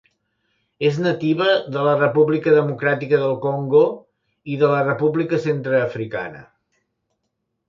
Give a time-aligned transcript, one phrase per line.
[0.87, 3.83] És nativa de la República Democràtica del Congo
[4.55, 6.43] i de la República Centreafricana.